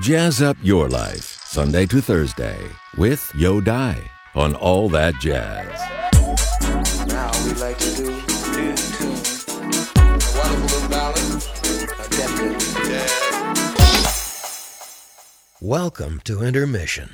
[0.00, 2.58] Jazz up your life, Sunday to Thursday,
[2.96, 3.96] with Yo Dai
[4.34, 5.70] on All That Jazz.
[7.06, 9.14] Now we like to do new tune.
[9.94, 11.44] A wonderful ballad.
[12.00, 12.08] A
[12.88, 13.12] jazz.
[15.60, 17.10] Welcome to Intermission.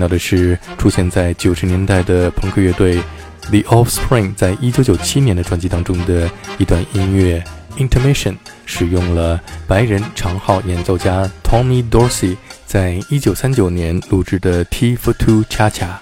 [0.00, 2.98] 到的是出现在九十年代的朋克乐队
[3.50, 7.44] The Offspring 在一九九七年的专辑当中的一段音乐
[7.76, 16.00] Intermission，使用了白人长号演奏家 Tommy Dorsey 在一九三九年录制的 T for Two 恰恰。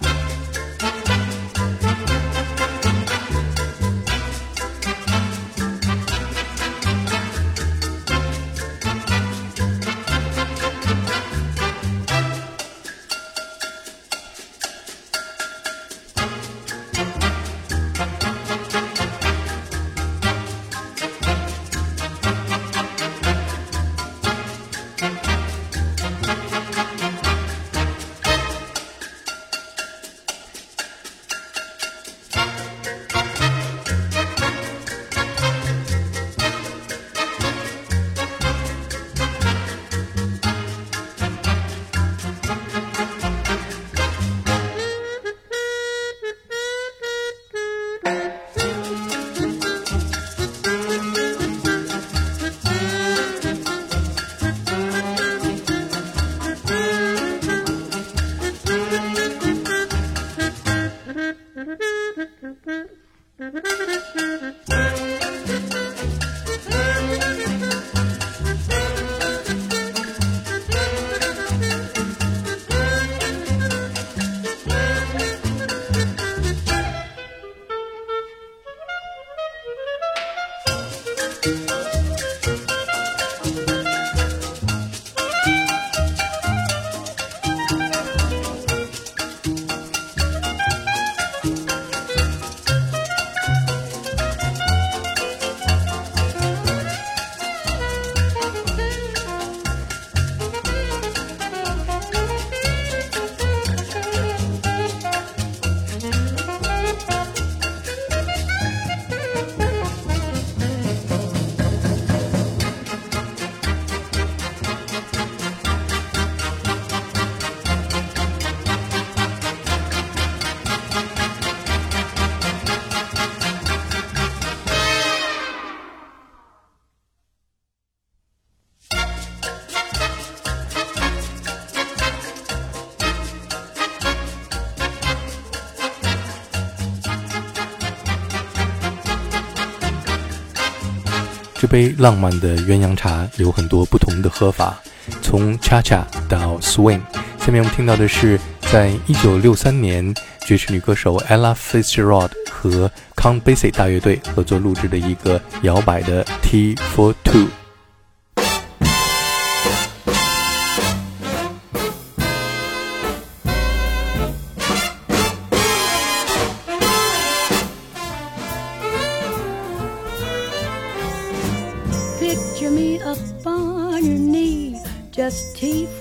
[141.69, 144.81] 杯浪漫的鸳鸯茶有很多不同的喝法，
[145.23, 147.01] 从 cha cha 到 swing。
[147.39, 148.41] 下面我们听到的是，
[148.73, 157.47] 在一九六三年，爵士女歌手 Ella Fitzgerald 和 Count Basie 大乐队合作录制的一个摇摆的 T for Two。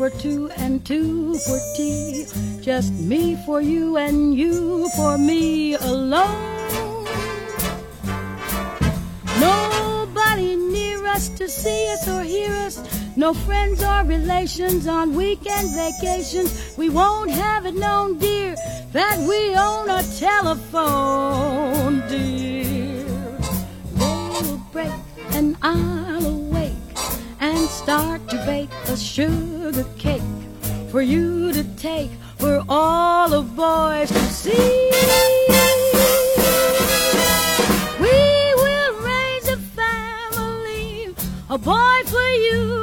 [0.10, 2.26] For two and two for tea.
[2.62, 7.04] Just me for you and you for me alone.
[9.40, 12.78] Nobody near us to see us or hear us.
[13.18, 16.78] No friends or relations on weekend vacations.
[16.78, 18.56] We won't have it known, dear,
[18.94, 23.04] that we own a telephone, dear.
[23.96, 24.92] They'll break
[25.32, 25.97] and and
[27.88, 30.22] start to bake a sugar cake
[30.92, 34.92] for you to take for all the boys to see.
[37.98, 38.20] We
[38.62, 41.16] will raise a family,
[41.50, 42.77] a boy for you,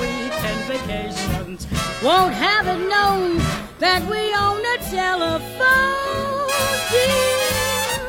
[0.00, 1.66] weekend vacations.
[2.02, 3.38] Won't have it known
[3.78, 6.48] that we own a telephone,
[6.90, 8.00] dear.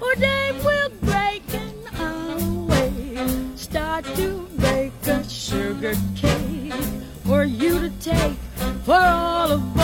[0.00, 3.18] Or Dave will break in our way,
[3.56, 6.72] start to bake a sugar cake
[7.24, 8.38] for you to take,
[8.84, 9.75] for all the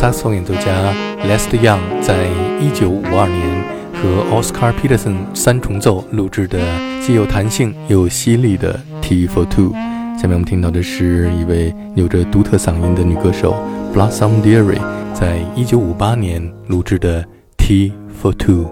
[0.00, 0.92] tenor saxophone 演奏家
[1.24, 2.26] l e s t Young 在
[2.58, 6.58] 一九五二年和 Oscar Peterson 三重奏录制的
[7.02, 9.72] 既有弹性又犀利的 T for Two。
[10.18, 13.54] 下面我们听到的是一位有着独特嗓音的女歌手
[13.94, 14.80] Blossom Dearie
[15.14, 17.24] 在一九五八年录制的
[17.58, 17.92] T
[18.22, 18.70] for Two。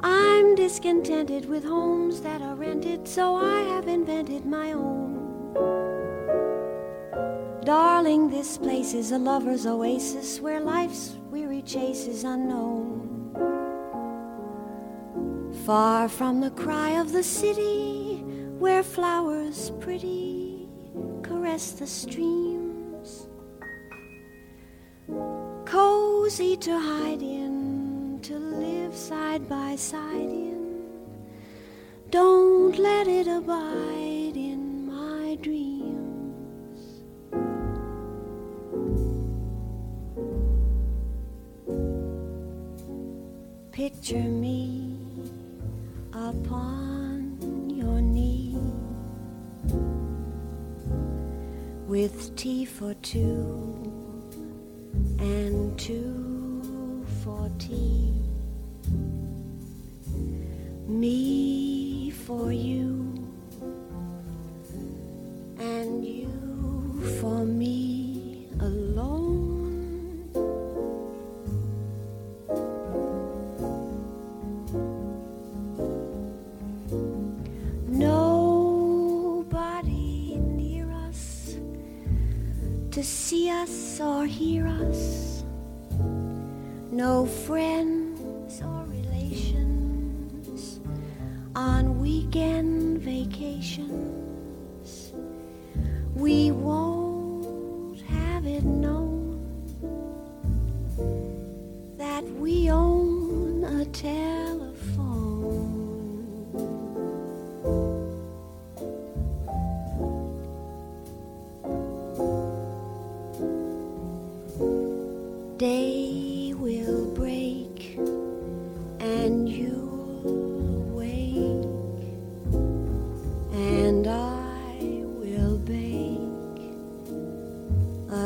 [0.00, 5.03] I'm discontented with homes that are rented, so I have invented my own.
[7.64, 13.32] Darling, this place is a lover's oasis where life's weary chase is unknown.
[15.64, 18.18] Far from the cry of the city,
[18.58, 20.68] where flowers pretty
[21.22, 23.28] caress the streams.
[25.64, 30.84] Cozy to hide in, to live side by side in.
[32.10, 35.73] Don't let it abide in my dreams.
[43.84, 44.96] Picture me
[46.14, 47.36] upon
[47.68, 48.56] your knee
[51.86, 53.92] with tea for two
[55.18, 58.22] and two for tea.
[60.88, 63.12] Me for you
[65.58, 67.93] and you for me
[83.04, 85.44] see us or hear us.
[86.90, 88.03] No friends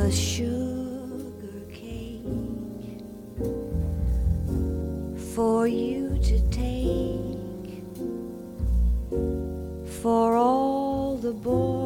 [0.08, 2.22] a sugar cake
[5.34, 7.82] for you to take
[10.00, 11.77] for all the boys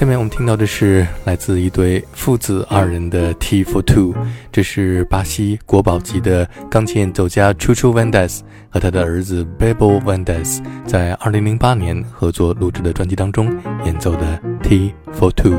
[0.00, 4.14] 下面我们听到的是来自一对父子二人的《T for Two》，
[4.50, 15.52] 这是巴西国宝级的钢琴演奏家 Chucho Vandes 和他的儿子 Bebel Vandes 在2008年合作录制的专辑当中演奏的《T for Two》。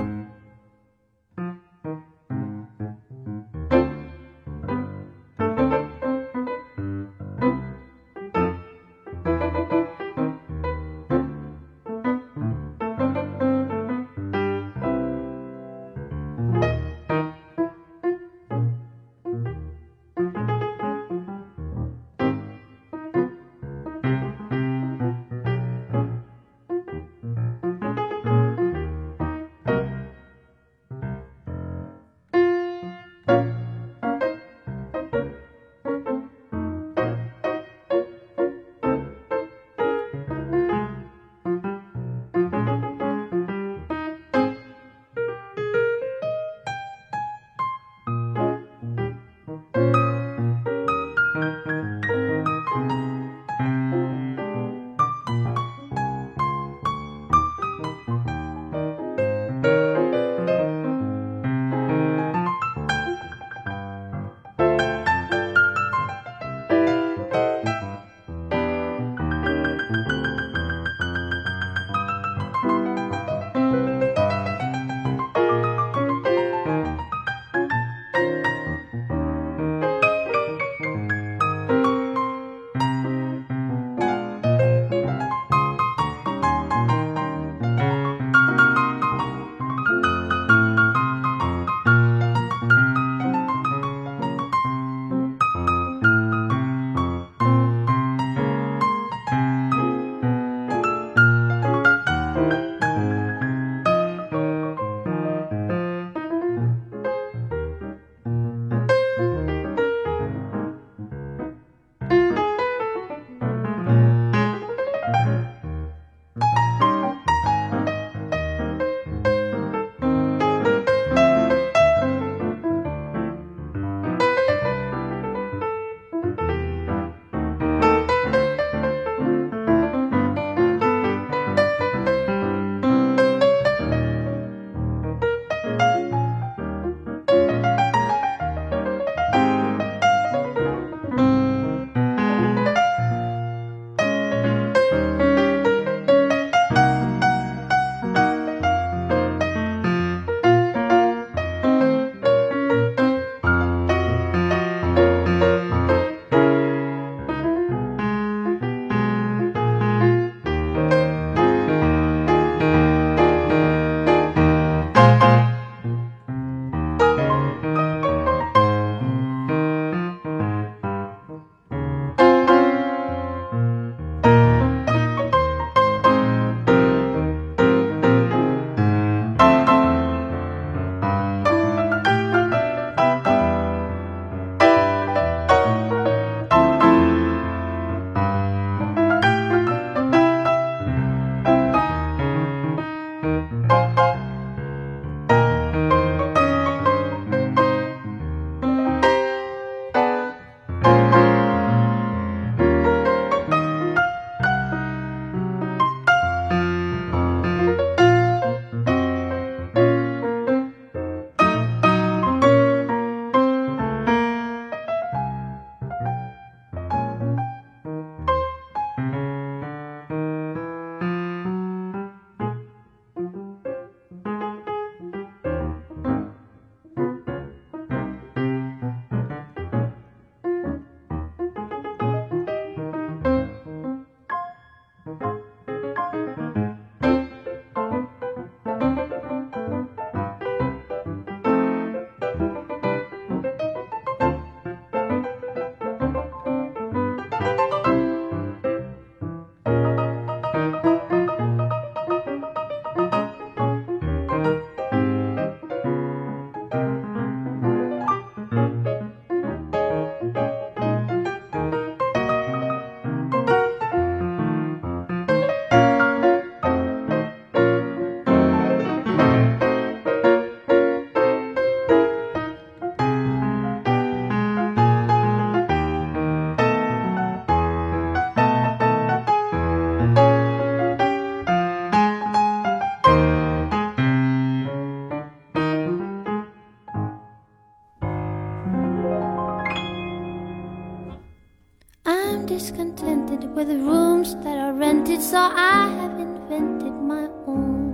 [293.12, 297.94] Discontented with rooms that are rented, so I have invented my own.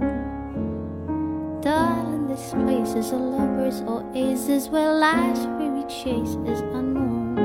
[1.62, 7.36] Darling, this place is a lover's oasis where life's weary chase is unknown.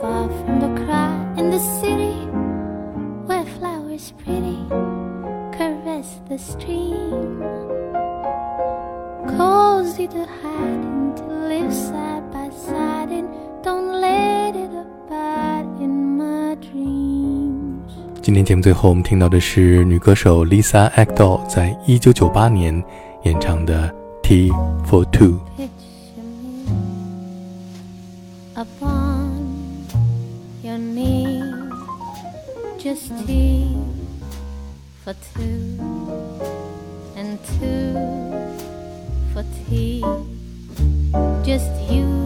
[0.00, 2.14] Far from the crowd in the city,
[3.26, 4.58] where flowers pretty
[5.56, 7.42] caress the stream.
[9.38, 13.28] Cozy to hide and to live side by side, and
[13.62, 15.55] don't let it abide.
[18.22, 22.84] 今天节目最后，我们听到的是女歌手 Lisa Ekdahl 在1998年
[23.24, 24.50] 演唱的《Tea
[24.84, 25.38] for Two》。
[41.46, 42.25] just you.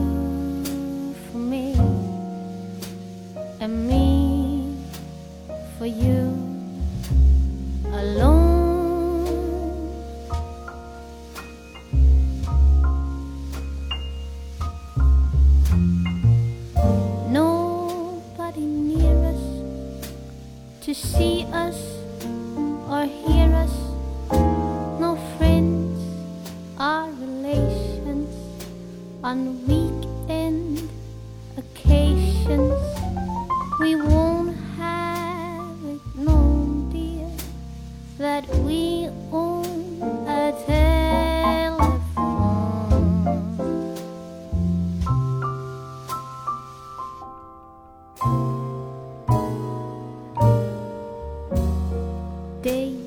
[52.62, 53.00] dei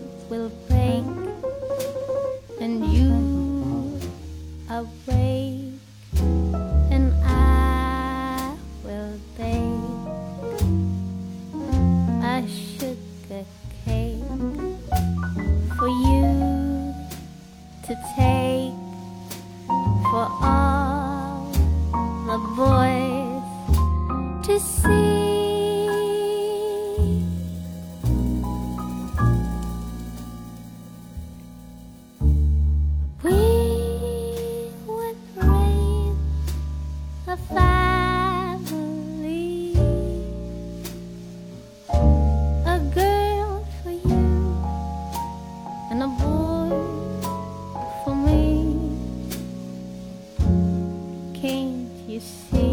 [52.13, 52.72] you see.